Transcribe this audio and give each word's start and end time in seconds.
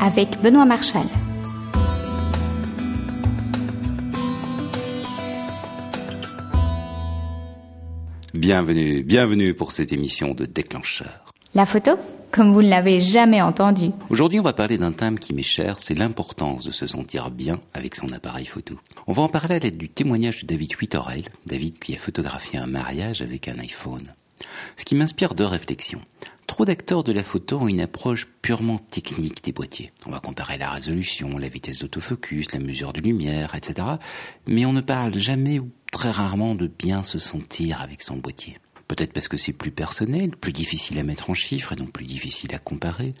avec 0.00 0.40
Benoît 0.42 0.64
Marchal. 0.64 1.06
Bienvenue, 8.34 9.02
bienvenue 9.02 9.54
pour 9.54 9.72
cette 9.72 9.92
émission 9.92 10.34
de 10.34 10.44
déclencheur. 10.44 11.32
La 11.54 11.66
photo 11.66 11.92
comme 12.32 12.52
vous 12.52 12.60
ne 12.60 12.68
l'avez 12.68 13.00
jamais 13.00 13.40
entendu. 13.40 13.92
Aujourd'hui, 14.10 14.38
on 14.40 14.42
va 14.42 14.52
parler 14.52 14.76
d'un 14.76 14.92
thème 14.92 15.18
qui 15.18 15.32
m'est 15.32 15.42
cher, 15.42 15.76
c'est 15.78 15.94
l'importance 15.94 16.64
de 16.64 16.70
se 16.70 16.86
sentir 16.86 17.30
bien 17.30 17.58
avec 17.72 17.94
son 17.94 18.12
appareil 18.12 18.44
photo. 18.44 18.78
On 19.06 19.14
va 19.14 19.22
en 19.22 19.28
parler 19.28 19.54
à 19.54 19.58
l'aide 19.58 19.78
du 19.78 19.88
témoignage 19.88 20.42
de 20.42 20.46
David 20.46 20.74
Whitterell, 20.78 21.24
David 21.46 21.78
qui 21.78 21.94
a 21.94 21.98
photographié 21.98 22.58
un 22.58 22.66
mariage 22.66 23.22
avec 23.22 23.48
un 23.48 23.58
iPhone. 23.58 24.12
Ce 24.76 24.84
qui 24.84 24.96
m'inspire 24.96 25.34
deux 25.34 25.46
réflexions. 25.46 26.02
Trop 26.56 26.64
d'acteurs 26.64 27.04
de 27.04 27.12
la 27.12 27.22
photo 27.22 27.58
ont 27.58 27.68
une 27.68 27.82
approche 27.82 28.26
purement 28.40 28.78
technique 28.78 29.44
des 29.44 29.52
boîtiers. 29.52 29.92
On 30.06 30.10
va 30.10 30.20
comparer 30.20 30.56
la 30.56 30.70
résolution, 30.70 31.36
la 31.36 31.50
vitesse 31.50 31.80
d'autofocus, 31.80 32.50
la 32.54 32.60
mesure 32.60 32.94
de 32.94 33.02
lumière, 33.02 33.54
etc. 33.54 33.86
Mais 34.46 34.64
on 34.64 34.72
ne 34.72 34.80
parle 34.80 35.14
jamais 35.18 35.58
ou 35.58 35.68
très 35.92 36.10
rarement 36.10 36.54
de 36.54 36.66
bien 36.66 37.02
se 37.02 37.18
sentir 37.18 37.82
avec 37.82 38.00
son 38.00 38.16
boîtier. 38.16 38.56
Peut-être 38.88 39.12
parce 39.12 39.28
que 39.28 39.36
c'est 39.36 39.52
plus 39.52 39.70
personnel, 39.70 40.30
plus 40.30 40.54
difficile 40.54 40.98
à 40.98 41.02
mettre 41.02 41.28
en 41.28 41.34
chiffres 41.34 41.74
et 41.74 41.76
donc 41.76 41.92
plus 41.92 42.06
difficile 42.06 42.54
à 42.54 42.58
comparer, 42.58 43.14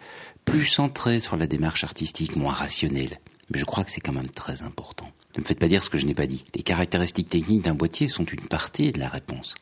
plus 0.46 0.64
centré 0.64 1.20
sur 1.20 1.36
la 1.36 1.46
démarche 1.46 1.84
artistique, 1.84 2.36
moins 2.36 2.54
rationnelle. 2.54 3.20
Mais 3.50 3.58
je 3.58 3.66
crois 3.66 3.84
que 3.84 3.90
c'est 3.90 4.00
quand 4.00 4.14
même 4.14 4.30
très 4.30 4.62
important. 4.62 5.12
Ne 5.36 5.42
me 5.42 5.46
faites 5.46 5.58
pas 5.58 5.68
dire 5.68 5.82
ce 5.82 5.90
que 5.90 5.98
je 5.98 6.06
n'ai 6.06 6.14
pas 6.14 6.26
dit. 6.26 6.44
Les 6.54 6.62
caractéristiques 6.62 7.28
techniques 7.28 7.62
d'un 7.62 7.74
boîtier 7.74 8.08
sont 8.08 8.24
une 8.24 8.40
partie 8.40 8.92
de 8.92 8.98
la 8.98 9.08
réponse. 9.08 9.54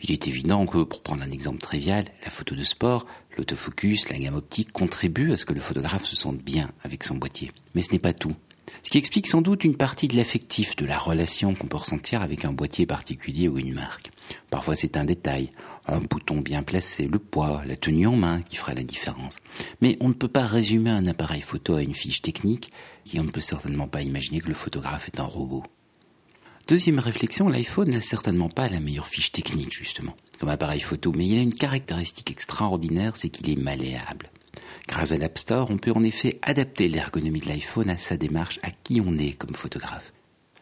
Il 0.00 0.12
est 0.12 0.28
évident 0.28 0.64
que, 0.66 0.84
pour 0.84 1.02
prendre 1.02 1.24
un 1.24 1.30
exemple 1.30 1.58
trivial, 1.58 2.04
la 2.24 2.30
photo 2.30 2.54
de 2.54 2.62
sport, 2.62 3.06
l'autofocus, 3.36 4.08
la 4.08 4.18
gamme 4.18 4.36
optique 4.36 4.72
contribuent 4.72 5.32
à 5.32 5.36
ce 5.36 5.44
que 5.44 5.52
le 5.52 5.60
photographe 5.60 6.04
se 6.04 6.14
sente 6.14 6.38
bien 6.38 6.70
avec 6.84 7.02
son 7.02 7.16
boîtier. 7.16 7.50
Mais 7.74 7.82
ce 7.82 7.90
n'est 7.90 7.98
pas 7.98 8.12
tout. 8.12 8.36
Ce 8.84 8.90
qui 8.90 8.98
explique 8.98 9.26
sans 9.26 9.42
doute 9.42 9.64
une 9.64 9.76
partie 9.76 10.06
de 10.06 10.16
l'affectif, 10.16 10.76
de 10.76 10.86
la 10.86 10.96
relation 10.96 11.54
qu'on 11.54 11.66
peut 11.66 11.76
ressentir 11.76 12.22
avec 12.22 12.44
un 12.44 12.52
boîtier 12.52 12.86
particulier 12.86 13.48
ou 13.48 13.58
une 13.58 13.74
marque. 13.74 14.10
Parfois 14.50 14.76
c'est 14.76 14.96
un 14.96 15.04
détail, 15.04 15.50
un 15.86 16.00
bouton 16.00 16.40
bien 16.40 16.62
placé, 16.62 17.06
le 17.06 17.18
poids, 17.18 17.62
la 17.66 17.76
tenue 17.76 18.06
en 18.06 18.16
main 18.16 18.42
qui 18.42 18.56
fera 18.56 18.74
la 18.74 18.82
différence. 18.82 19.36
Mais 19.80 19.96
on 20.00 20.08
ne 20.08 20.14
peut 20.14 20.28
pas 20.28 20.46
résumer 20.46 20.90
un 20.90 21.06
appareil 21.06 21.40
photo 21.40 21.74
à 21.74 21.82
une 21.82 21.94
fiche 21.94 22.22
technique, 22.22 22.72
et 23.12 23.20
on 23.20 23.24
ne 23.24 23.30
peut 23.30 23.40
certainement 23.40 23.88
pas 23.88 24.02
imaginer 24.02 24.40
que 24.40 24.48
le 24.48 24.54
photographe 24.54 25.08
est 25.08 25.20
un 25.20 25.24
robot. 25.24 25.62
Deuxième 26.68 26.98
réflexion, 26.98 27.48
l'iPhone 27.48 27.90
n'a 27.90 28.00
certainement 28.00 28.48
pas 28.48 28.68
la 28.68 28.80
meilleure 28.80 29.06
fiche 29.06 29.30
technique, 29.30 29.72
justement, 29.72 30.16
comme 30.40 30.48
appareil 30.48 30.80
photo, 30.80 31.12
mais 31.14 31.26
il 31.26 31.38
a 31.38 31.42
une 31.42 31.54
caractéristique 31.54 32.32
extraordinaire, 32.32 33.16
c'est 33.16 33.28
qu'il 33.28 33.48
est 33.48 33.62
malléable. 33.62 34.30
Grâce 34.88 35.12
à 35.12 35.18
l'App 35.18 35.38
Store, 35.38 35.70
on 35.70 35.78
peut 35.78 35.92
en 35.92 36.02
effet 36.02 36.40
adapter 36.42 36.88
l'ergonomie 36.88 37.40
de 37.40 37.48
l'iPhone 37.48 37.90
à 37.90 37.98
sa 37.98 38.16
démarche, 38.16 38.58
à 38.62 38.70
qui 38.70 39.00
on 39.00 39.16
est 39.16 39.32
comme 39.32 39.54
photographe. 39.54 40.12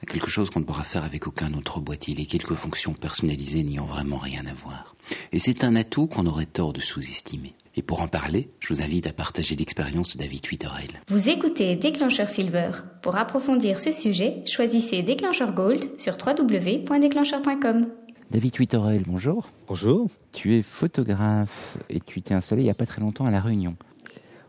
Quelque 0.07 0.29
chose 0.29 0.51
qu'on 0.51 0.61
ne 0.61 0.65
pourra 0.65 0.83
faire 0.83 1.05
avec 1.05 1.27
aucun 1.27 1.55
autre 1.55 1.81
boîtier, 1.81 2.15
les 2.15 2.27
quelques 2.27 2.55
fonctions 2.55 2.93
personnalisées 2.93 3.63
n'ayant 3.63 3.87
vraiment 3.87 4.19
rien 4.19 4.43
à 4.47 4.53
voir. 4.53 4.95
Et 5.33 5.39
c'est 5.39 5.65
un 5.65 5.75
atout 5.77 6.07
qu'on 6.07 6.27
aurait 6.27 6.47
tort 6.47 6.73
de 6.73 6.81
sous-estimer. 6.81 7.55
Et 7.77 7.83
pour 7.83 8.03
en 8.03 8.07
parler, 8.07 8.51
je 8.61 8.73
vous 8.73 8.83
invite 8.83 9.07
à 9.07 9.13
partager 9.13 9.57
l'expérience 9.57 10.15
de 10.15 10.19
David 10.19 10.43
Twitterell. 10.43 11.01
Vous 11.09 11.29
écoutez 11.29 11.75
Déclencheur 11.75 12.29
Silver. 12.29 12.71
Pour 13.03 13.17
approfondir 13.17 13.81
ce 13.81 13.91
sujet, 13.91 14.43
choisissez 14.47 15.03
Déclencheur 15.03 15.53
Gold 15.53 15.99
sur 15.99 16.15
www.déclencheur.com. 16.15 17.87
David 18.31 18.53
Twitterell, 18.53 19.03
bonjour. 19.07 19.49
Bonjour. 19.67 20.09
Tu 20.33 20.55
es 20.55 20.63
photographe 20.63 21.79
et 21.89 22.01
tu 22.01 22.23
t'es 22.23 22.35
installé 22.35 22.63
il 22.63 22.67
n'y 22.67 22.71
a 22.71 22.75
pas 22.75 22.87
très 22.87 23.01
longtemps 23.01 23.27
à 23.27 23.31
La 23.31 23.41
Réunion. 23.41 23.75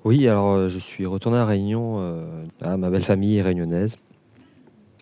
Oui, 0.04 0.28
alors 0.28 0.52
euh, 0.52 0.70
je 0.70 0.78
suis 0.78 1.08
retourné 1.08 1.38
à 1.38 1.46
Réunion, 1.46 1.96
euh, 2.00 2.46
à 2.62 2.78
ma 2.78 2.92
belle 2.92 3.04
famille 3.04 3.42
réunionnaise. 3.42 3.98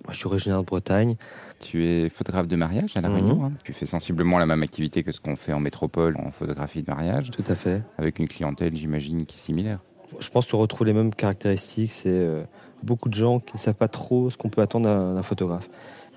Moi, 0.06 0.12
je 0.14 0.18
suis 0.18 0.28
originaire 0.28 0.60
de 0.60 0.66
Bretagne. 0.66 1.16
Tu 1.60 1.86
es 1.86 2.10
photographe 2.10 2.48
de 2.48 2.56
mariage 2.56 2.92
à 2.98 3.02
La 3.02 3.08
Mhm. 3.10 3.16
Réunion. 3.16 3.46
hein. 3.46 3.52
Tu 3.64 3.72
fais 3.74 3.86
sensiblement 3.86 4.38
la 4.38 4.46
même 4.46 4.62
activité 4.64 5.02
que 5.04 5.12
ce 5.14 5.22
qu'on 5.22 5.36
fait 5.38 5.54
en 5.54 5.60
métropole 5.62 6.18
en 6.18 6.32
photographie 6.32 6.84
de 6.84 6.92
mariage, 6.92 7.32
Tout 7.32 7.44
à 7.48 7.56
fait. 7.56 7.82
avec 7.98 8.20
une 8.20 8.28
clientèle, 8.28 8.76
j'imagine, 8.76 9.26
qui 9.26 9.38
est 9.38 9.40
similaire. 9.46 9.80
Je 10.20 10.30
pense 10.30 10.46
qu'on 10.46 10.58
retrouve 10.58 10.86
les 10.86 10.94
mêmes 10.94 11.14
caractéristiques. 11.16 11.92
C'est 11.92 12.10
euh, 12.10 12.44
beaucoup 12.84 13.08
de 13.10 13.14
gens 13.14 13.40
qui 13.40 13.56
ne 13.56 13.60
savent 13.60 13.74
pas 13.76 13.88
trop 13.88 14.30
ce 14.30 14.38
qu'on 14.38 14.50
peut 14.50 14.62
attendre 14.62 14.86
d'un 14.88 15.24
photographe. 15.24 15.70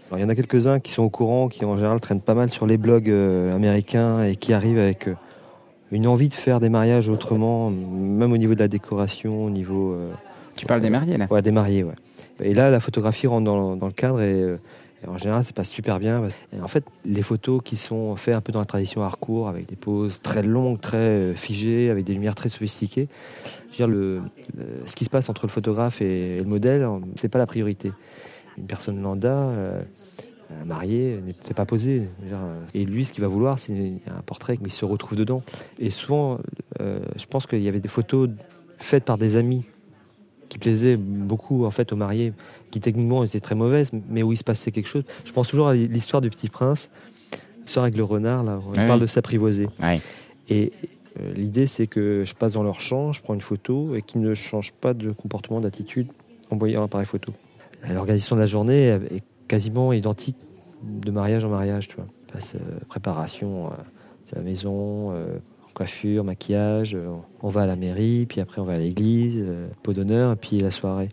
Alors, 0.09 0.19
il 0.19 0.23
y 0.23 0.25
en 0.25 0.29
a 0.29 0.35
quelques-uns 0.35 0.81
qui 0.81 0.93
sont 0.93 1.03
au 1.05 1.11
courant, 1.11 1.49
qui 1.49 1.65
en 1.65 1.77
général 1.77 2.01
traînent 2.01 2.21
pas 2.21 2.35
mal 2.35 2.51
sur 2.51 2.67
les 2.67 2.77
blogs 2.79 3.09
euh, 3.09 3.55
américains 3.55 4.23
et 4.25 4.37
qui 4.37 4.53
arrivent 4.53 4.79
avec 4.79 5.09
euh, 5.09 5.15
une 5.93 6.07
envie 6.09 6.29
de 6.29 6.35
faire 6.35 6.59
des 6.61 6.69
mariages 6.69 7.09
autrement, 7.09 7.71
même 7.71 8.33
au 8.33 8.37
niveau 8.37 8.55
de 8.55 8.59
la 8.61 8.69
décoration, 8.69 9.45
au 9.45 9.51
niveau 9.51 9.97
Tu 10.57 10.67
parles 10.67 10.81
des 10.81 10.91
mariés, 10.91 11.17
là 11.17 11.27
Ouais, 11.31 11.43
des 11.43 11.53
mariés, 11.53 11.85
ouais. 11.85 11.95
Et 12.41 12.55
là, 12.55 12.71
la 12.71 12.81
photographie 12.81 13.27
rentre 13.27 13.45
dans, 13.45 13.87
le 13.87 13.93
cadre 13.93 14.21
et, 14.21 14.43
euh, 14.43 14.59
et 15.05 15.09
en 15.09 15.19
général, 15.19 15.45
ça 15.45 15.53
passe 15.53 15.69
super 15.69 15.99
bien. 15.99 16.29
En 16.61 16.69
fait, 16.69 16.85
les 17.05 17.23
photos 17.23 17.61
qui 17.63 17.77
sont 17.77 18.17
faites 18.17 18.35
un 18.35 18.41
peu 18.41 18.53
dans 18.53 18.61
la 18.61 18.67
tradition 18.67 19.03
hardcore, 19.03 19.49
avec 19.49 19.67
des 19.67 19.77
poses 19.77 20.21
très 20.23 20.43
longues, 20.43 20.81
très 20.81 20.97
euh, 20.97 21.35
figées, 21.35 21.91
avec 21.91 22.05
des 22.05 22.15
lumières 22.15 22.35
très 22.35 22.49
sophistiquées, 22.49 23.09
je 23.45 23.71
veux 23.73 23.77
dire, 23.77 23.89
le, 23.89 24.23
ce 24.87 24.97
qui 24.97 25.05
se 25.05 25.11
passe 25.11 25.29
entre 25.29 25.47
le 25.47 25.51
photographe 25.51 26.01
et, 26.01 26.39
le 26.39 26.45
modèle, 26.45 26.87
c'est 27.17 27.29
pas 27.29 27.39
la 27.39 27.47
priorité. 27.47 27.93
Une 28.57 28.67
personne 28.67 29.03
lambda, 29.03 29.35
euh, 29.35 29.83
un 30.63 30.65
marié, 30.65 31.21
n'est 31.27 31.55
pas 31.55 31.67
posé. 31.67 32.09
Euh, 32.33 32.61
Et 32.73 32.87
lui, 32.87 33.05
ce 33.05 33.13
qu'il 33.13 33.23
va 33.23 33.29
vouloir, 33.29 33.59
c'est 33.59 33.75
un 34.07 34.23
portrait 34.25 34.59
où 34.63 34.67
il 34.67 34.73
se 34.73 34.87
retrouve 34.87 35.19
dedans. 35.19 35.43
Et 35.79 35.91
souvent, 35.91 36.39
je 36.79 37.27
pense 37.29 37.47
qu'il 37.47 37.61
y 37.61 37.69
avait 37.69 37.81
des 37.81 37.89
photos 37.89 38.31
faites 38.79 39.05
par 39.05 39.19
des 39.19 39.37
amis 39.37 39.65
qui 40.49 40.59
plaisaient 40.59 40.97
beaucoup 40.97 41.65
en 41.65 41.71
fait 41.71 41.93
aux 41.93 41.97
mariés, 41.97 42.33
qui 42.71 42.81
techniquement 42.81 43.25
étaient 43.25 43.41
très 43.41 43.55
mauvaises, 43.55 43.91
mais 44.09 44.23
où 44.23 44.33
il 44.33 44.37
se 44.37 44.45
passait 44.45 44.71
quelque 44.71 44.89
chose. 44.89 45.05
Je 45.25 45.33
pense 45.33 45.49
toujours 45.49 45.69
à 45.69 45.75
l'histoire 45.75 46.21
du 46.21 46.31
Petit 46.31 46.49
Prince, 46.49 46.89
l'histoire 47.61 47.85
avec 47.85 47.97
le 47.97 48.05
renard, 48.05 48.45
là, 48.45 48.61
on 48.67 48.73
Ah 48.77 48.87
parle 48.87 49.01
de 49.01 49.07
s'apprivoiser. 49.07 49.69
Et 50.49 50.73
euh, 51.21 51.33
l'idée, 51.35 51.67
c'est 51.67 51.87
que 51.87 52.25
je 52.25 52.35
passe 52.35 52.53
dans 52.53 52.63
leur 52.63 52.81
champ, 52.81 53.13
je 53.13 53.21
prends 53.21 53.35
une 53.35 53.41
photo 53.41 53.95
et 53.95 54.03
qu'ils 54.03 54.21
ne 54.21 54.35
changent 54.35 54.73
pas 54.73 54.95
de 54.95 55.11
comportement, 55.11 55.61
d'attitude 55.61 56.09
en 56.51 56.57
voyant 56.57 56.81
l'appareil 56.81 57.07
photo. 57.07 57.33
L'organisation 57.89 58.37
de 58.37 58.41
la 58.41 58.47
journée 58.47 58.87
est 58.87 59.23
quasiment 59.49 59.93
identique 59.93 60.37
de 60.83 61.11
mariage 61.11 61.45
en 61.45 61.51
mariage, 61.51 61.89
tu 61.89 61.97
vois. 61.97 62.07
Passe, 62.33 62.55
euh, 62.55 62.79
préparation 62.89 63.67
euh, 63.67 63.71
de 64.31 64.37
la 64.37 64.43
maison, 64.43 65.13
euh, 65.13 65.39
coiffure, 65.77 66.25
maquillage, 66.25 66.95
euh, 66.95 67.07
on 67.43 67.51
va 67.51 67.63
à 67.63 67.67
la 67.67 67.77
mairie, 67.77 68.25
puis 68.27 68.41
après 68.41 68.63
on 68.63 68.65
va 68.65 68.73
à 68.73 68.79
l'église, 68.79 69.37
euh, 69.39 69.69
pot 69.83 69.93
d'honneur, 69.93 70.33
et 70.33 70.37
puis 70.37 70.59
la 70.59 70.71
soirée. 70.71 71.11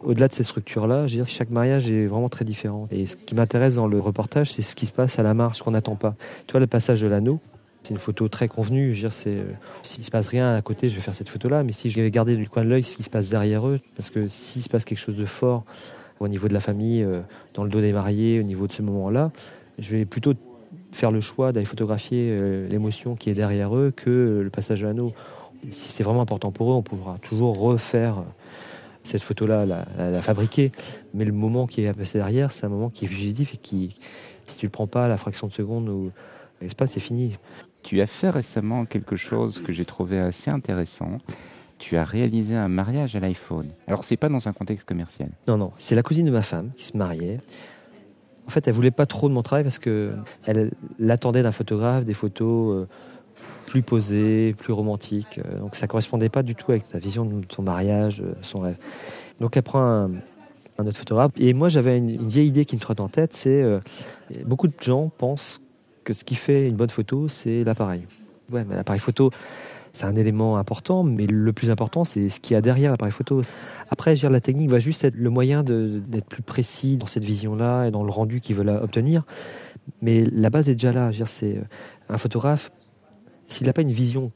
Au-delà 0.00 0.28
de 0.28 0.34
ces 0.34 0.44
structures-là, 0.44 1.06
je 1.06 1.16
veux 1.16 1.24
dire, 1.24 1.26
chaque 1.26 1.48
mariage 1.48 1.88
est 1.88 2.06
vraiment 2.06 2.28
très 2.28 2.44
différent. 2.44 2.88
Et 2.90 3.06
ce 3.06 3.16
qui 3.16 3.34
m'intéresse 3.34 3.76
dans 3.76 3.86
le 3.86 3.98
reportage, 3.98 4.52
c'est 4.52 4.62
ce 4.62 4.76
qui 4.76 4.84
se 4.84 4.92
passe 4.92 5.18
à 5.18 5.22
la 5.22 5.32
marge, 5.32 5.56
ce 5.56 5.62
qu'on 5.62 5.70
n'attend 5.70 5.96
pas. 5.96 6.14
Tu 6.46 6.52
vois, 6.52 6.60
le 6.60 6.66
passage 6.66 7.00
de 7.00 7.08
l'anneau, 7.08 7.40
c'est 7.82 7.94
une 7.94 7.98
photo 7.98 8.28
très 8.28 8.48
convenue. 8.48 8.94
Je 8.94 9.04
veux 9.04 9.08
dire, 9.08 9.18
euh, 9.26 9.52
s'il 9.82 10.04
se 10.04 10.10
passe 10.10 10.28
rien 10.28 10.54
à 10.54 10.62
côté, 10.62 10.90
je 10.90 10.94
vais 10.94 11.00
faire 11.00 11.14
cette 11.14 11.30
photo-là. 11.30 11.62
Mais 11.64 11.72
si 11.72 11.88
je 11.88 12.00
vais 12.00 12.10
garder 12.10 12.36
du 12.36 12.48
coin 12.48 12.64
de 12.64 12.68
l'œil 12.68 12.82
ce 12.82 12.96
qui 12.96 13.02
se 13.02 13.10
passe 13.10 13.30
derrière 13.30 13.66
eux, 13.66 13.80
parce 13.96 14.10
que 14.10 14.28
s'il 14.28 14.62
se 14.62 14.68
passe 14.68 14.84
quelque 14.84 14.98
chose 14.98 15.16
de 15.16 15.26
fort 15.26 15.64
au 16.20 16.28
niveau 16.28 16.48
de 16.48 16.54
la 16.54 16.60
famille, 16.60 17.02
euh, 17.02 17.22
dans 17.54 17.64
le 17.64 17.70
dos 17.70 17.80
des 17.80 17.92
mariés, 17.92 18.38
au 18.38 18.44
niveau 18.44 18.66
de 18.66 18.72
ce 18.72 18.82
moment-là, 18.82 19.32
je 19.78 19.96
vais 19.96 20.04
plutôt 20.04 20.34
faire 20.92 21.10
le 21.10 21.20
choix 21.20 21.52
d'aller 21.52 21.66
photographier 21.66 22.28
euh, 22.30 22.68
l'émotion 22.68 23.14
qui 23.14 23.30
est 23.30 23.34
derrière 23.34 23.76
eux 23.76 23.92
que 23.94 24.40
le 24.42 24.50
passage 24.50 24.80
de 24.80 24.86
l'anneau. 24.86 25.12
Si 25.70 25.90
c'est 25.90 26.02
vraiment 26.02 26.22
important 26.22 26.50
pour 26.52 26.70
eux, 26.72 26.74
on 26.74 26.82
pourra 26.82 27.18
toujours 27.18 27.58
refaire 27.58 28.18
euh, 28.18 28.22
cette 29.02 29.22
photo-là, 29.22 29.66
la, 29.66 29.86
la- 29.96 30.10
la 30.10 30.22
fabriquer. 30.22 30.70
Mais 31.14 31.24
le 31.24 31.32
moment 31.32 31.66
qui 31.66 31.82
est 31.84 31.92
passé 31.92 32.18
derrière, 32.18 32.50
c'est 32.52 32.64
un 32.66 32.68
moment 32.70 32.90
qui 32.90 33.04
est 33.04 33.08
fugitif 33.08 33.54
et 33.54 33.56
qui, 33.56 33.98
si 34.46 34.56
tu 34.58 34.66
le 34.66 34.70
prends 34.70 34.86
pas 34.86 35.06
à 35.06 35.08
la 35.08 35.16
fraction 35.16 35.46
de 35.46 35.52
seconde 35.52 35.88
où 35.88 36.10
l'espace, 36.62 36.92
c'est 36.92 37.00
fini. 37.00 37.36
Tu 37.82 38.00
as 38.00 38.06
fait 38.06 38.30
récemment 38.30 38.84
quelque 38.84 39.16
chose 39.16 39.62
que 39.62 39.72
j'ai 39.72 39.84
trouvé 39.84 40.18
assez 40.18 40.50
intéressant. 40.50 41.18
Tu 41.78 41.96
as 41.96 42.04
réalisé 42.04 42.54
un 42.56 42.66
mariage 42.68 43.14
à 43.14 43.20
l'iPhone. 43.20 43.68
Alors, 43.86 44.04
c'est 44.04 44.16
pas 44.16 44.28
dans 44.28 44.48
un 44.48 44.52
contexte 44.52 44.86
commercial. 44.86 45.30
Non, 45.46 45.56
non, 45.56 45.70
c'est 45.76 45.94
la 45.94 46.02
cousine 46.02 46.26
de 46.26 46.30
ma 46.32 46.42
femme 46.42 46.70
qui 46.76 46.84
se 46.84 46.96
mariait. 46.96 47.38
En 48.48 48.50
fait, 48.50 48.66
elle 48.66 48.72
voulait 48.72 48.90
pas 48.90 49.04
trop 49.04 49.28
de 49.28 49.34
mon 49.34 49.42
travail 49.42 49.62
parce 49.62 49.78
que 49.78 50.12
elle 50.46 50.70
l'attendait 50.98 51.42
d'un 51.42 51.52
photographe, 51.52 52.06
des 52.06 52.14
photos 52.14 52.74
euh, 52.74 52.86
plus 53.66 53.82
posées, 53.82 54.54
plus 54.56 54.72
romantiques. 54.72 55.38
Euh, 55.38 55.58
Donc 55.58 55.76
ça 55.76 55.86
correspondait 55.86 56.30
pas 56.30 56.42
du 56.42 56.54
tout 56.54 56.72
avec 56.72 56.86
sa 56.86 56.98
vision 56.98 57.26
de 57.26 57.44
son 57.54 57.60
mariage, 57.60 58.22
euh, 58.22 58.32
son 58.40 58.60
rêve. 58.60 58.76
Donc 59.38 59.58
elle 59.58 59.62
prend 59.62 59.82
un, 59.82 60.10
autre 60.78 60.96
photographe. 60.96 61.32
Et 61.36 61.52
moi, 61.52 61.68
j'avais 61.68 61.98
une, 61.98 62.26
vieille 62.26 62.48
idée 62.48 62.64
qui 62.64 62.74
me 62.74 62.80
trotte 62.80 63.00
en 63.00 63.08
tête, 63.08 63.34
c'est 63.34 63.62
beaucoup 64.46 64.68
de 64.68 64.72
gens 64.80 65.10
pensent 65.18 65.60
que 66.04 66.14
ce 66.14 66.24
qui 66.24 66.34
fait 66.34 66.68
une 66.68 66.76
bonne 66.76 66.88
photo, 66.88 67.28
c'est 67.28 67.62
l'appareil. 67.64 68.06
Ouais, 68.50 68.64
mais 68.66 68.76
l'appareil 68.76 69.00
photo, 69.00 69.30
c'est 69.98 70.06
un 70.06 70.14
élément 70.14 70.58
important, 70.58 71.02
mais 71.02 71.26
le 71.26 71.52
plus 71.52 71.70
important, 71.72 72.04
c'est 72.04 72.28
ce 72.28 72.38
qu'il 72.38 72.54
y 72.54 72.56
a 72.56 72.60
derrière 72.60 72.92
l'appareil 72.92 73.12
photo. 73.12 73.42
Après, 73.90 74.14
dire, 74.14 74.30
la 74.30 74.40
technique 74.40 74.70
va 74.70 74.78
juste 74.78 75.02
être 75.02 75.16
le 75.16 75.28
moyen 75.28 75.64
d'être 75.64 76.26
plus 76.26 76.42
précis 76.42 76.96
dans 76.96 77.08
cette 77.08 77.24
vision-là 77.24 77.86
et 77.86 77.90
dans 77.90 78.04
le 78.04 78.10
rendu 78.10 78.40
qu'ils 78.40 78.54
veulent 78.54 78.68
obtenir. 78.68 79.24
Mais 80.00 80.24
la 80.30 80.50
base 80.50 80.68
est 80.68 80.74
déjà 80.74 80.92
là. 80.92 81.10
C'est 81.24 81.56
euh, 81.56 81.62
un 82.08 82.16
photographe, 82.16 82.70
s'il 83.48 83.66
n'a 83.66 83.72
pas 83.72 83.82
une 83.82 83.90
vision 83.90 84.30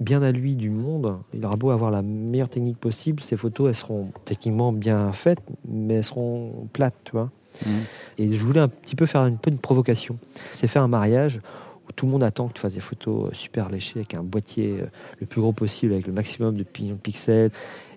bien 0.00 0.22
à 0.22 0.32
lui 0.32 0.54
du 0.54 0.68
monde. 0.68 1.16
Il 1.32 1.46
aura 1.46 1.56
beau 1.56 1.70
avoir 1.70 1.90
la 1.90 2.02
meilleure 2.02 2.50
technique 2.50 2.76
possible, 2.76 3.22
ses 3.22 3.38
photos, 3.38 3.68
elles 3.68 3.74
seront 3.74 4.08
techniquement 4.26 4.70
bien 4.70 5.12
faites, 5.12 5.40
mais 5.66 5.94
elles 5.94 6.04
seront 6.04 6.68
plates, 6.74 6.96
tu 7.04 7.12
vois. 7.12 7.30
Mmh. 7.64 7.70
Et 8.18 8.36
je 8.36 8.44
voulais 8.44 8.60
un 8.60 8.68
petit 8.68 8.96
peu 8.96 9.06
faire 9.06 9.26
peu 9.40 9.50
une 9.50 9.60
provocation. 9.60 10.18
C'est 10.52 10.66
faire 10.66 10.82
un 10.82 10.88
mariage 10.88 11.40
où 11.88 11.92
tout 11.92 12.06
le 12.06 12.12
monde 12.12 12.22
attend 12.22 12.48
que 12.48 12.54
tu 12.54 12.60
fasses 12.60 12.74
des 12.74 12.80
photos 12.80 13.32
super 13.32 13.68
léchées 13.70 14.00
avec 14.00 14.14
un 14.14 14.22
boîtier 14.22 14.78
euh, 14.80 14.86
le 15.20 15.26
plus 15.26 15.40
gros 15.40 15.52
possible, 15.52 15.92
avec 15.92 16.06
le 16.06 16.12
maximum 16.12 16.56
de 16.56 16.64
de 16.64 16.92
pixels, 16.94 17.50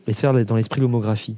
et 0.07 0.13
faire 0.13 0.33
dans 0.45 0.55
l'esprit 0.55 0.81
l'homographie. 0.81 1.35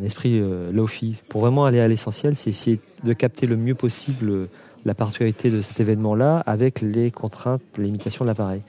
Un 0.00 0.04
esprit 0.04 0.40
euh, 0.40 0.72
low-fi. 0.72 1.22
Pour 1.28 1.42
vraiment 1.42 1.64
aller 1.64 1.80
à 1.80 1.88
l'essentiel, 1.88 2.36
c'est 2.36 2.50
essayer 2.50 2.80
de 3.04 3.12
capter 3.12 3.46
le 3.46 3.56
mieux 3.56 3.74
possible 3.74 4.30
euh, 4.30 4.48
la 4.84 4.94
particularité 4.94 5.50
de 5.50 5.60
cet 5.60 5.78
événement-là 5.80 6.42
avec 6.46 6.80
les 6.80 7.10
contraintes, 7.10 7.62
les 7.76 7.84
limitations 7.84 8.24
de 8.24 8.30
l'appareil. 8.30 8.62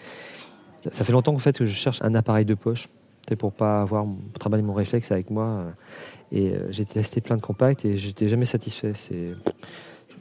Ça 0.92 1.04
fait 1.04 1.13
longtemps 1.13 1.34
en 1.34 1.39
fait 1.39 1.57
que 1.57 1.66
je 1.66 1.74
cherche 1.74 2.01
un 2.01 2.13
appareil 2.13 2.46
de 2.46 2.54
poche. 2.56 2.89
Pour 3.39 3.54
pas 3.54 3.81
avoir 3.81 4.04
pour 4.04 4.38
travailler 4.38 4.63
mon 4.63 4.74
réflexe 4.74 5.10
avec 5.12 5.31
moi. 5.31 5.46
euh, 5.46 5.69
Et 6.34 6.50
euh, 6.51 6.68
j'ai 6.72 6.86
testé 6.86 7.22
plein 7.22 7.38
de 7.38 7.42
compacts 7.42 7.86
et 7.86 7.96
j'étais 7.96 8.28
jamais 8.28 8.46
satisfait. 8.46 8.92
C'est 8.94 9.30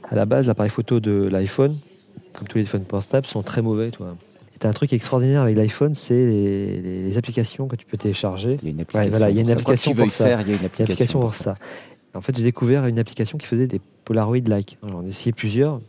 à 0.09 0.15
la 0.15 0.25
base 0.25 0.47
l'appareil 0.47 0.71
photo 0.71 1.01
de 1.01 1.27
l'iPhone, 1.27 1.77
comme 2.33 2.47
tous 2.47 2.57
les 2.57 2.63
téléphones 2.63 2.85
portables, 2.85 3.25
sont 3.27 3.41
très 3.43 3.61
mauvais. 3.61 3.91
Toi. 3.91 4.15
Et 4.55 4.59
t'as 4.59 4.69
un 4.69 4.73
truc 4.73 4.93
extraordinaire 4.93 5.41
avec 5.41 5.55
l'iPhone, 5.55 5.95
c'est 5.95 6.13
les, 6.13 6.81
les- 6.81 7.03
les 7.03 7.17
applications 7.17 7.67
que 7.67 7.75
tu 7.75 7.85
peux 7.85 7.97
télécharger. 7.97 8.57
Il 8.61 8.65
y 8.65 8.71
a 8.71 8.71
une 8.71 8.81
application. 8.81 9.09
voilà, 9.09 9.29
il 9.29 9.35
y 9.35 9.39
a 9.39 9.41
une 9.41 9.47
pour 9.47 9.57
ça. 9.57 9.63
Quoi 9.63 9.75
que 9.75 9.79
application 9.79 9.91
tu 9.91 9.97
veuilles 9.97 10.07
pour 10.07 10.15
ça. 10.15 10.25
faire, 10.25 10.41
il 10.41 10.47
y 10.47 10.51
a 10.51 10.53
une 10.53 10.55
Il 10.55 10.55
y 10.55 10.57
a 10.57 10.59
une 10.59 10.65
application, 10.65 10.93
application 10.93 11.19
pour 11.19 11.33
ça. 11.35 11.55
En 12.15 12.21
fait, 12.21 12.37
j'ai 12.37 12.43
découvert 12.43 12.85
une 12.85 12.99
application 12.99 13.37
qui 13.37 13.47
faisait 13.47 13.67
des 13.67 13.81
Polaroid-like. 14.05 14.77
J'en 14.87 15.03
ai 15.03 15.09
essayé 15.09 15.31
plusieurs. 15.31 15.81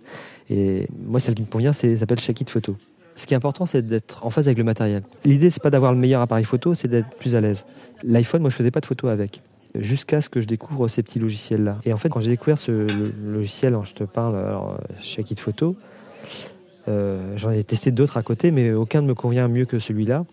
Et 0.50 0.86
moi, 1.06 1.20
celle 1.20 1.34
qui 1.34 1.42
me 1.42 1.46
convient, 1.48 1.72
c'est 1.72 1.96
s'appelle 1.98 2.20
Shakit 2.20 2.46
Photo. 2.48 2.76
Ce 3.16 3.26
qui 3.26 3.34
est 3.34 3.36
important, 3.36 3.66
c'est 3.66 3.82
d'être 3.86 4.24
en 4.26 4.30
phase 4.30 4.48
avec 4.48 4.58
le 4.58 4.64
matériel. 4.64 5.02
L'idée, 5.24 5.50
c'est 5.50 5.62
pas 5.62 5.70
d'avoir 5.70 5.92
le 5.92 5.98
meilleur 5.98 6.20
appareil 6.20 6.44
photo, 6.44 6.74
c'est 6.74 6.88
d'être 6.88 7.10
plus 7.18 7.34
à 7.34 7.40
l'aise. 7.40 7.64
L'iPhone, 8.02 8.40
moi, 8.40 8.50
je 8.50 8.56
faisais 8.56 8.70
pas 8.70 8.80
de 8.80 8.86
photos 8.86 9.10
avec. 9.10 9.40
Jusqu'à 9.76 10.20
ce 10.20 10.28
que 10.28 10.40
je 10.40 10.46
découvre 10.46 10.88
ces 10.88 11.02
petits 11.02 11.18
logiciels-là. 11.18 11.78
Et 11.84 11.92
en 11.92 11.96
fait, 11.96 12.08
quand 12.08 12.20
j'ai 12.20 12.30
découvert 12.30 12.58
ce 12.58 12.86
logiciel 13.24 13.76
je 13.84 13.92
te 13.92 14.04
parle, 14.04 14.36
alors, 14.36 14.78
Shakit 15.02 15.38
Photo, 15.40 15.76
euh, 16.88 17.36
j'en 17.36 17.50
ai 17.50 17.64
testé 17.64 17.90
d'autres 17.90 18.16
à 18.16 18.22
côté, 18.22 18.50
mais 18.50 18.72
aucun 18.72 19.00
ne 19.02 19.06
me 19.06 19.14
convient 19.14 19.48
mieux 19.48 19.64
que 19.64 19.78
celui-là. 19.78 20.24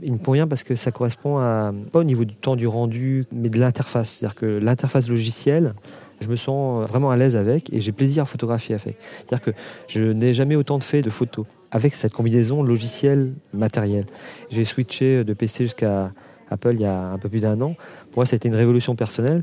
Il 0.00 0.12
me 0.12 0.18
convient 0.18 0.46
parce 0.46 0.62
que 0.62 0.76
ça 0.76 0.92
correspond 0.92 1.38
à, 1.38 1.72
pas 1.92 1.98
au 2.00 2.04
niveau 2.04 2.24
du 2.24 2.34
temps 2.34 2.56
du 2.56 2.66
rendu, 2.66 3.26
mais 3.32 3.48
de 3.48 3.58
l'interface. 3.58 4.10
C'est-à-dire 4.10 4.36
que 4.36 4.46
l'interface 4.46 5.08
logicielle, 5.08 5.74
je 6.20 6.28
me 6.28 6.36
sens 6.36 6.88
vraiment 6.88 7.10
à 7.10 7.16
l'aise 7.16 7.36
avec 7.36 7.72
et 7.72 7.80
j'ai 7.80 7.92
plaisir 7.92 8.22
à 8.22 8.26
photographier 8.26 8.74
avec. 8.74 8.96
C'est-à-dire 9.18 9.40
que 9.40 9.50
je 9.88 10.02
n'ai 10.04 10.34
jamais 10.34 10.56
autant 10.56 10.78
de 10.78 10.84
fait 10.84 11.02
de 11.02 11.10
photos 11.10 11.46
avec 11.70 11.94
cette 11.94 12.12
combinaison 12.12 12.62
logiciel-matériel. 12.62 14.06
J'ai 14.50 14.64
switché 14.64 15.24
de 15.24 15.32
PC 15.34 15.64
jusqu'à 15.64 16.12
Apple 16.50 16.74
il 16.74 16.82
y 16.82 16.86
a 16.86 17.10
un 17.10 17.18
peu 17.18 17.28
plus 17.28 17.40
d'un 17.40 17.60
an. 17.60 17.74
Pour 18.10 18.18
moi, 18.18 18.26
ça 18.26 18.34
a 18.34 18.36
été 18.36 18.48
une 18.48 18.54
révolution 18.54 18.94
personnelle. 18.94 19.42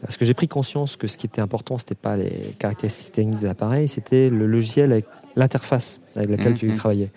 Parce 0.00 0.16
que 0.16 0.24
j'ai 0.24 0.32
pris 0.32 0.48
conscience 0.48 0.96
que 0.96 1.06
ce 1.06 1.18
qui 1.18 1.26
était 1.26 1.42
important, 1.42 1.76
c'était 1.76 1.94
pas 1.94 2.16
les 2.16 2.54
caractéristiques 2.58 3.12
techniques 3.12 3.40
de 3.40 3.46
l'appareil, 3.46 3.86
c'était 3.86 4.30
le 4.30 4.46
logiciel 4.46 4.92
avec 4.92 5.04
l'interface 5.36 6.00
avec 6.16 6.30
laquelle 6.30 6.54
tu 6.54 6.68
Mhm. 6.68 6.76
travaillais. 6.76 7.10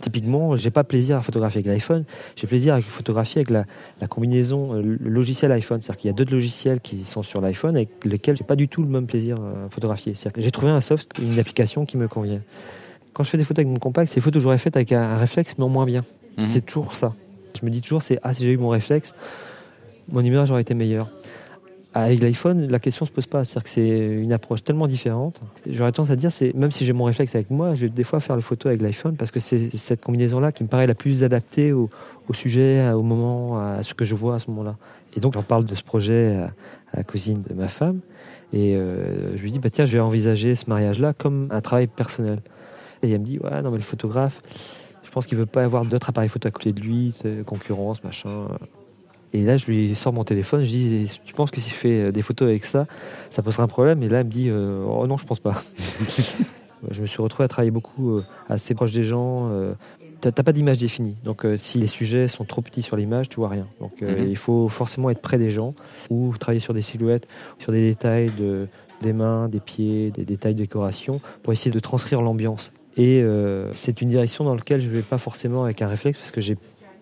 Typiquement, 0.00 0.54
j'ai 0.54 0.70
pas 0.70 0.84
plaisir 0.84 1.16
à 1.16 1.22
photographier 1.22 1.58
avec 1.58 1.66
l'iPhone, 1.66 2.04
j'ai 2.36 2.46
plaisir 2.46 2.74
à 2.74 2.80
photographier 2.80 3.40
avec 3.40 3.50
la, 3.50 3.64
la 4.00 4.06
combinaison 4.06 4.74
euh, 4.74 4.80
le 4.82 5.10
logiciel 5.10 5.50
iPhone. 5.50 5.82
C'est-à-dire 5.82 6.00
qu'il 6.00 6.08
y 6.08 6.12
a 6.12 6.14
d'autres 6.14 6.30
logiciels 6.32 6.80
qui 6.80 7.04
sont 7.04 7.24
sur 7.24 7.40
l'iPhone 7.40 7.74
avec 7.74 7.88
lesquels 8.04 8.36
j'ai 8.36 8.44
pas 8.44 8.54
du 8.54 8.68
tout 8.68 8.80
le 8.82 8.88
même 8.88 9.08
plaisir 9.08 9.38
à 9.40 9.68
photographier. 9.70 10.14
C'est-à-dire 10.14 10.34
que 10.34 10.40
j'ai 10.40 10.52
trouvé 10.52 10.70
un 10.70 10.80
soft, 10.80 11.10
une 11.20 11.36
application 11.40 11.84
qui 11.84 11.96
me 11.96 12.06
convient. 12.06 12.40
Quand 13.12 13.24
je 13.24 13.30
fais 13.30 13.38
des 13.38 13.42
photos 13.44 13.62
avec 13.64 13.72
mon 13.72 13.80
compact, 13.80 14.08
c'est 14.08 14.16
des 14.16 14.20
photos 14.20 14.38
que 14.40 14.44
j'aurais 14.44 14.58
faites 14.58 14.76
avec 14.76 14.92
un, 14.92 15.02
un 15.02 15.16
réflexe, 15.16 15.56
mais 15.58 15.64
en 15.64 15.68
moins 15.68 15.84
bien. 15.86 16.04
Mhm. 16.36 16.46
C'est 16.46 16.64
toujours 16.64 16.92
ça. 16.92 17.14
Je 17.60 17.66
me 17.66 17.70
dis 17.72 17.80
toujours, 17.80 18.02
c'est 18.02 18.20
ah 18.22 18.32
si 18.34 18.44
j'ai 18.44 18.52
eu 18.52 18.56
mon 18.56 18.68
réflexe, 18.68 19.14
mon 20.12 20.20
image 20.20 20.52
aurait 20.52 20.62
été 20.62 20.74
meilleure. 20.74 21.08
Avec 22.04 22.22
l'iPhone, 22.22 22.68
la 22.68 22.78
question 22.78 23.04
se 23.06 23.10
pose 23.10 23.26
pas. 23.26 23.42
C'est-à-dire 23.42 23.64
que 23.64 23.68
c'est 23.70 23.88
une 23.88 24.32
approche 24.32 24.62
tellement 24.62 24.86
différente. 24.86 25.40
J'aurais 25.68 25.90
tendance 25.90 26.10
à 26.10 26.16
dire, 26.16 26.30
c'est 26.30 26.54
même 26.54 26.70
si 26.70 26.84
j'ai 26.84 26.92
mon 26.92 27.04
réflexe 27.04 27.34
avec 27.34 27.50
moi, 27.50 27.74
je 27.74 27.82
vais 27.82 27.88
des 27.88 28.04
fois 28.04 28.20
faire 28.20 28.36
le 28.36 28.42
photo 28.42 28.68
avec 28.68 28.80
l'iPhone 28.80 29.16
parce 29.16 29.32
que 29.32 29.40
c'est 29.40 29.76
cette 29.76 30.04
combinaison-là 30.04 30.52
qui 30.52 30.62
me 30.62 30.68
paraît 30.68 30.86
la 30.86 30.94
plus 30.94 31.24
adaptée 31.24 31.72
au, 31.72 31.90
sujet, 32.32 32.88
au 32.92 33.02
moment, 33.02 33.58
à 33.58 33.82
ce 33.82 33.94
que 33.94 34.04
je 34.04 34.14
vois 34.14 34.36
à 34.36 34.38
ce 34.38 34.48
moment-là. 34.50 34.76
Et 35.16 35.20
donc, 35.20 35.34
j'en 35.34 35.42
parle 35.42 35.64
de 35.64 35.74
ce 35.74 35.82
projet 35.82 36.36
à, 36.36 36.52
la 36.96 37.02
cousine 37.02 37.42
de 37.42 37.54
ma 37.54 37.66
femme. 37.66 37.98
Et 38.52 38.76
euh, 38.76 39.36
je 39.36 39.42
lui 39.42 39.50
dis, 39.50 39.58
bah, 39.58 39.70
tiens, 39.70 39.84
je 39.84 39.92
vais 39.92 40.00
envisager 40.00 40.54
ce 40.54 40.70
mariage-là 40.70 41.14
comme 41.14 41.48
un 41.50 41.60
travail 41.60 41.88
personnel. 41.88 42.40
Et 43.02 43.10
elle 43.10 43.20
me 43.20 43.26
dit, 43.26 43.40
ouais, 43.40 43.60
non, 43.62 43.70
mais 43.72 43.78
le 43.78 43.82
photographe, 43.82 44.40
je 45.02 45.10
pense 45.10 45.26
qu'il 45.26 45.36
veut 45.36 45.46
pas 45.46 45.64
avoir 45.64 45.84
d'autres 45.84 46.10
appareils 46.10 46.28
photo 46.28 46.46
à 46.46 46.52
côté 46.52 46.72
de 46.72 46.80
lui, 46.80 47.12
concurrence, 47.44 48.04
machin. 48.04 48.46
Et 49.32 49.42
là, 49.44 49.56
je 49.56 49.66
lui 49.66 49.94
sors 49.94 50.12
mon 50.12 50.24
téléphone, 50.24 50.64
je 50.64 50.70
dis, 50.70 51.10
tu 51.24 51.34
penses 51.34 51.50
que 51.50 51.60
si 51.60 51.70
je 51.70 51.74
fais 51.74 52.00
euh, 52.04 52.12
des 52.12 52.22
photos 52.22 52.48
avec 52.48 52.64
ça, 52.64 52.86
ça 53.30 53.42
posera 53.42 53.62
un 53.62 53.66
problème? 53.68 54.02
Et 54.02 54.08
là, 54.08 54.20
elle 54.20 54.26
me 54.26 54.30
dit, 54.30 54.48
euh, 54.48 54.84
oh 54.88 55.06
non, 55.06 55.16
je 55.18 55.26
pense 55.26 55.40
pas. 55.40 55.62
je 56.90 57.00
me 57.00 57.06
suis 57.06 57.20
retrouvé 57.20 57.44
à 57.44 57.48
travailler 57.48 57.70
beaucoup 57.70 58.16
euh, 58.16 58.24
assez 58.48 58.74
proche 58.74 58.92
des 58.92 59.04
gens. 59.04 59.50
T'as 60.20 60.32
pas 60.32 60.52
d'image 60.52 60.78
définie. 60.78 61.14
Donc, 61.24 61.46
si 61.58 61.78
les 61.78 61.86
sujets 61.86 62.26
sont 62.26 62.44
trop 62.44 62.60
petits 62.60 62.82
sur 62.82 62.96
l'image, 62.96 63.28
tu 63.28 63.36
vois 63.36 63.50
rien. 63.50 63.68
Donc, 63.80 64.02
Mhm. 64.02 64.26
il 64.28 64.36
faut 64.36 64.68
forcément 64.68 65.10
être 65.10 65.20
près 65.20 65.38
des 65.38 65.50
gens 65.50 65.74
ou 66.10 66.34
travailler 66.36 66.58
sur 66.58 66.74
des 66.74 66.82
silhouettes, 66.82 67.28
sur 67.60 67.70
des 67.70 67.82
détails 67.88 68.30
de, 68.36 68.66
des 69.02 69.12
mains, 69.12 69.48
des 69.48 69.60
pieds, 69.60 70.10
des 70.10 70.24
détails 70.24 70.54
de 70.54 70.60
décoration 70.62 71.20
pour 71.44 71.52
essayer 71.52 71.70
de 71.70 71.78
transcrire 71.78 72.20
l'ambiance. 72.20 72.72
Et 72.96 73.20
euh, 73.22 73.70
c'est 73.74 74.00
une 74.00 74.08
direction 74.08 74.42
dans 74.42 74.56
laquelle 74.56 74.80
je 74.80 74.90
vais 74.90 75.02
pas 75.02 75.18
forcément 75.18 75.62
avec 75.62 75.82
un 75.82 75.86
réflexe 75.86 76.18
parce 76.18 76.32
que 76.32 76.40
j'ai 76.40 76.56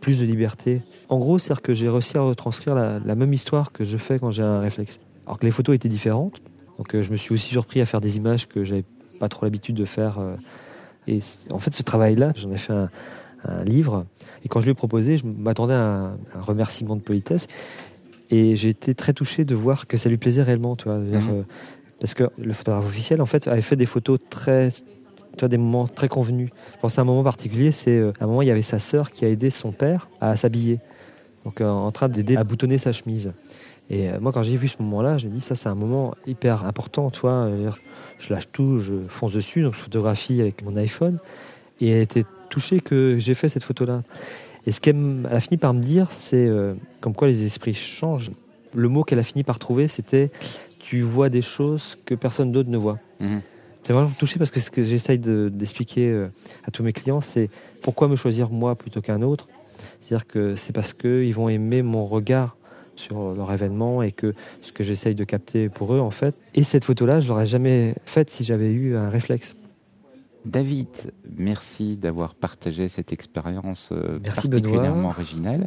plus 0.07 0.21
de 0.21 0.25
liberté. 0.25 0.83
En 1.09 1.19
gros, 1.19 1.37
c'est-à-dire 1.41 1.63
que 1.63 1.75
j'ai 1.75 1.89
réussi 1.89 2.17
à 2.17 2.21
retranscrire 2.21 2.77
la, 2.77 3.01
la 3.01 3.15
même 3.17 3.33
histoire 3.33 3.73
que 3.73 3.83
je 3.83 3.97
fais 3.97 4.21
quand 4.21 4.31
j'ai 4.31 4.45
un 4.45 4.61
réflexe. 4.61 5.01
Alors 5.27 5.37
que 5.41 5.45
les 5.47 5.51
photos 5.51 5.75
étaient 5.75 5.89
différentes. 5.89 6.41
Donc 6.79 6.95
euh, 6.95 7.03
je 7.03 7.11
me 7.11 7.17
suis 7.17 7.35
aussi 7.35 7.49
surpris 7.51 7.81
à 7.81 7.87
faire 7.87 8.01
des 8.01 8.17
images 8.17 8.47
que 8.47 8.63
j'avais 8.63 8.85
pas 9.19 9.29
trop 9.29 9.45
l'habitude 9.47 9.75
de 9.75 9.85
faire. 9.85 10.21
euh. 10.21 10.37
et 11.09 11.19
en 11.51 11.59
fait, 11.59 11.75
ce 11.75 11.83
travail-là, 11.83 12.33
j'en 12.37 12.53
ai 12.53 12.57
fait 12.57 12.73
un, 12.73 12.89
un 13.45 13.65
livre. 13.65 14.07
Et 14.45 14.49
quand 14.49 14.61
je 14.61 14.67
lui 14.67 14.73
ai 14.73 14.75
proposé, 14.75 15.17
je 15.17 15.27
m'attendais 15.27 15.75
à 15.75 15.81
un, 15.81 16.11
un 16.37 16.41
remerciement 16.41 16.95
de 16.95 17.03
politesse. 17.03 17.49
Et 18.31 18.55
j'ai 18.55 18.69
été 18.69 18.95
très 18.95 19.13
touché 19.13 19.45
de 19.45 19.57
voir 19.57 19.89
que 19.89 19.97
ça 19.97 20.09
lui 20.09 20.19
plaisait 20.19 20.45
réellement. 20.45 20.77
Tu 20.77 20.85
vois, 20.85 20.99
Mhm. 20.99 21.15
euh, 21.31 21.43
parce 21.99 22.15
que 22.15 22.25
le 22.39 22.53
photographe 22.53 22.87
officiel, 22.87 23.21
en 23.23 23.27
fait, 23.27 23.49
avait 23.49 23.63
fait 23.63 23.77
des 23.77 23.87
photos 23.87 24.19
très, 24.31 24.69
tu 25.37 25.41
vois, 25.41 25.49
des 25.49 25.59
moments 25.59 25.87
très 25.87 26.09
convenus. 26.09 26.51
Je 26.75 26.81
pense 26.81 26.99
à 26.99 27.03
un 27.03 27.05
moment 27.05 27.25
particulier, 27.25 27.73
c'est 27.73 27.97
euh, 27.97 28.13
un 28.21 28.27
moment, 28.27 28.43
il 28.43 28.49
y 28.49 28.51
avait 28.51 28.63
sa 28.63 28.79
sœur 28.79 29.11
qui 29.11 29.25
a 29.25 29.29
aidé 29.29 29.51
son 29.51 29.73
père 29.73 30.09
à 30.21 30.37
s'habiller. 30.37 30.81
Donc, 31.47 31.61
euh, 31.61 31.69
en 31.69 31.93
train 31.93 32.09
d'aider 32.09 32.37
à 32.37 32.43
boutonner 32.43 32.77
sa 32.77 32.91
chemise. 32.91 33.33
Et 33.89 34.11
euh, 34.11 34.19
moi, 34.19 34.33
quand 34.33 34.43
j'ai 34.43 34.57
vu 34.57 34.67
ce 34.67 34.83
moment-là, 34.83 35.17
je 35.17 35.29
me 35.29 35.33
dis, 35.33 35.41
ça, 35.41 35.55
c'est 35.55 35.69
un 35.69 35.77
moment 35.77 36.17
hyper 36.27 36.65
important, 36.65 37.13
euh, 37.23 37.71
je 38.19 38.35
lâche 38.35 38.49
tout, 38.51 38.79
je 38.79 38.95
fonce 39.07 39.33
dessus, 39.33 39.63
donc 39.63 39.75
je 39.75 39.79
photographie 39.79 40.41
avec 40.41 40.65
mon 40.65 40.77
iPhone. 40.77 41.19
Et 41.81 41.91
elle 41.91 42.03
était 42.03 42.25
touchée 42.51 42.81
que 42.81 43.17
j'ai 43.19 43.35
fait 43.35 43.49
cette 43.49 43.63
photo-là. 43.63 44.03
Et 44.67 44.73
ce 44.73 44.81
qu'elle 44.81 44.97
a 45.31 45.39
fini 45.39 45.57
par 45.57 45.73
me 45.73 45.81
dire, 45.81 46.11
c'est 46.11 46.51
comme 47.01 47.15
quoi 47.15 47.29
les 47.29 47.45
esprits 47.45 47.75
changent. 47.75 48.33
Le 48.75 48.89
mot 48.89 49.05
qu'elle 49.05 49.21
a 49.21 49.23
fini 49.23 49.45
par 49.45 49.61
trouver, 49.61 49.87
c'était 49.87 50.33
tu 50.81 51.03
vois 51.03 51.29
des 51.29 51.43
choses 51.43 51.97
que 52.05 52.17
personne 52.17 52.51
d'autre 52.51 52.71
ne 52.71 52.79
voit. 52.79 52.99
Mhm. 53.21 53.43
C'est 53.87 53.93
vraiment 53.93 54.11
touché 54.19 54.39
parce 54.39 54.51
que 54.51 54.59
ce 54.59 54.71
que 54.71 54.83
j'essaye 54.83 55.21
de- 55.21 55.49
d'expliquer 55.49 56.11
euh, 56.11 56.27
à 56.65 56.73
tous 56.73 56.83
mes 56.83 56.93
clients, 56.93 57.21
c'est 57.21 57.49
pourquoi 57.83 58.09
me 58.09 58.17
choisir 58.17 58.51
moi 58.51 58.75
plutôt 58.75 59.01
qu'un 59.01 59.23
autre. 59.23 59.47
C'est-à-dire 60.01 60.27
que 60.27 60.57
c'est 60.57 60.73
parce 60.73 60.93
qu'ils 60.93 61.33
vont 61.35 61.49
aimer 61.49 61.83
mon 61.83 62.05
regard 62.05 62.57
sur 62.97 63.35
leur 63.35 63.53
événement 63.53 64.03
et 64.03 64.11
que 64.11 64.35
ce 64.63 64.73
que 64.73 64.83
j'essaye 64.83 65.15
de 65.15 65.23
capter 65.23 65.69
pour 65.69 65.95
eux, 65.95 66.01
en 66.01 66.11
fait. 66.11 66.35
Et 66.55 66.65
cette 66.65 66.85
photo-là, 66.85 67.21
je 67.21 67.29
l'aurais 67.29 67.47
jamais 67.47 67.95
faite 68.07 68.31
si 68.31 68.43
j'avais 68.43 68.73
eu 68.73 68.97
un 68.97 69.09
réflexe. 69.09 69.55
David, 70.45 70.89
merci 71.39 71.97
d'avoir 71.97 72.35
partagé 72.35 72.89
cette 72.89 73.13
expérience 73.13 73.91
euh, 73.93 74.19
Merci, 74.25 74.49
particulièrement 74.49 74.97
Benoît. 74.97 75.11
originale 75.11 75.67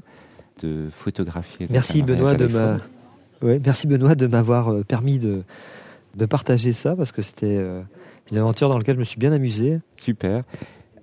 de 0.62 0.88
photographier. 0.92 1.68
Merci 1.70 2.02
Benoît 2.02 2.36
de 2.36 2.48
ma... 2.48 2.78
ouais, 3.42 3.62
merci 3.64 3.88
Benoît 3.88 4.16
de 4.16 4.28
m'avoir 4.28 4.74
euh, 4.74 4.84
permis 4.84 5.20
de, 5.20 5.44
de 6.16 6.26
partager 6.26 6.74
ça 6.74 6.96
parce 6.96 7.12
que 7.12 7.22
c'était 7.22 7.58
euh, 7.58 7.82
une 8.32 8.38
aventure 8.38 8.70
dans 8.70 8.78
laquelle 8.78 8.96
je 8.96 9.00
me 9.00 9.06
suis 9.06 9.20
bien 9.20 9.32
amusé. 9.32 9.80
Super. 9.98 10.44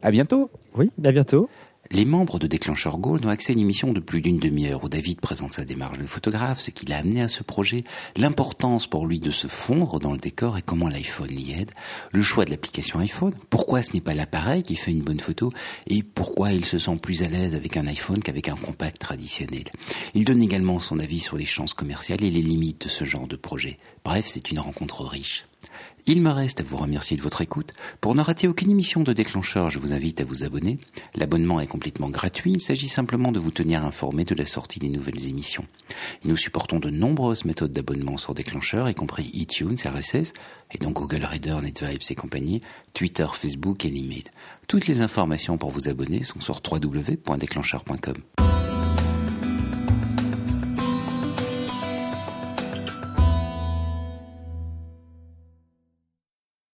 À 0.02 0.10
bientôt. 0.10 0.50
Oui, 0.76 0.90
à 1.04 1.12
bientôt. 1.12 1.48
Les 1.90 2.04
membres 2.04 2.38
de 2.38 2.46
Déclencheur 2.46 2.98
Gold 2.98 3.24
ont 3.24 3.28
accès 3.28 3.52
à 3.52 3.54
une 3.54 3.60
émission 3.60 3.92
de 3.92 4.00
plus 4.00 4.20
d'une 4.20 4.38
demi-heure 4.38 4.82
où 4.82 4.88
David 4.88 5.20
présente 5.20 5.52
sa 5.52 5.64
démarche 5.64 5.98
de 5.98 6.06
photographe, 6.06 6.60
ce 6.60 6.70
qui 6.70 6.84
l'a 6.86 6.98
amené 6.98 7.22
à 7.22 7.28
ce 7.28 7.42
projet, 7.42 7.84
l'importance 8.16 8.86
pour 8.86 9.06
lui 9.06 9.20
de 9.20 9.30
se 9.30 9.46
fondre 9.46 10.00
dans 10.00 10.12
le 10.12 10.18
décor 10.18 10.58
et 10.58 10.62
comment 10.62 10.88
l'iPhone 10.88 11.28
l'y 11.28 11.52
aide, 11.52 11.70
le 12.12 12.22
choix 12.22 12.44
de 12.44 12.50
l'application 12.50 12.98
iPhone, 12.98 13.34
pourquoi 13.50 13.82
ce 13.82 13.92
n'est 13.92 14.00
pas 14.00 14.14
l'appareil 14.14 14.62
qui 14.62 14.74
fait 14.74 14.90
une 14.90 15.02
bonne 15.02 15.20
photo 15.20 15.52
et 15.86 16.02
pourquoi 16.02 16.52
il 16.52 16.64
se 16.64 16.78
sent 16.78 16.96
plus 16.96 17.22
à 17.22 17.28
l'aise 17.28 17.54
avec 17.54 17.76
un 17.76 17.86
iPhone 17.86 18.22
qu'avec 18.22 18.48
un 18.48 18.56
compact 18.56 18.98
traditionnel. 18.98 19.64
Il 20.14 20.24
donne 20.24 20.42
également 20.42 20.80
son 20.80 20.98
avis 20.98 21.20
sur 21.20 21.36
les 21.36 21.46
chances 21.46 21.74
commerciales 21.74 22.24
et 22.24 22.30
les 22.30 22.42
limites 22.42 22.84
de 22.84 22.88
ce 22.88 23.04
genre 23.04 23.28
de 23.28 23.36
projet. 23.36 23.78
Bref, 24.04 24.26
c'est 24.28 24.50
une 24.50 24.58
rencontre 24.58 25.04
riche. 25.04 25.46
Il 26.08 26.22
me 26.22 26.30
reste 26.30 26.60
à 26.60 26.62
vous 26.62 26.76
remercier 26.76 27.16
de 27.16 27.22
votre 27.22 27.40
écoute. 27.40 27.74
Pour 28.00 28.14
ne 28.14 28.22
rater 28.22 28.46
aucune 28.46 28.70
émission 28.70 29.02
de 29.02 29.12
déclencheur, 29.12 29.70
je 29.70 29.80
vous 29.80 29.92
invite 29.92 30.20
à 30.20 30.24
vous 30.24 30.44
abonner. 30.44 30.78
L'abonnement 31.16 31.58
est 31.58 31.66
complètement 31.66 32.10
gratuit, 32.10 32.52
il 32.52 32.60
s'agit 32.60 32.88
simplement 32.88 33.32
de 33.32 33.40
vous 33.40 33.50
tenir 33.50 33.84
informé 33.84 34.24
de 34.24 34.34
la 34.36 34.46
sortie 34.46 34.78
des 34.78 34.88
nouvelles 34.88 35.26
émissions. 35.26 35.64
nous 36.24 36.36
supportons 36.36 36.78
de 36.78 36.90
nombreuses 36.90 37.44
méthodes 37.44 37.72
d'abonnement 37.72 38.18
sur 38.18 38.34
déclencheur, 38.34 38.88
y 38.88 38.94
compris 38.94 39.30
iTunes, 39.32 39.76
RSS, 39.84 40.32
et 40.72 40.78
donc 40.78 40.94
Google 40.94 41.24
Reader, 41.24 41.56
NetVibes 41.60 42.02
et 42.08 42.14
compagnie, 42.14 42.62
Twitter, 42.94 43.26
Facebook 43.32 43.84
et 43.84 43.90
l'email. 43.90 44.24
Toutes 44.68 44.86
les 44.86 45.00
informations 45.00 45.58
pour 45.58 45.70
vous 45.70 45.88
abonner 45.88 46.22
sont 46.22 46.40
sur 46.40 46.60
www.déclencheur.com. 46.64 48.16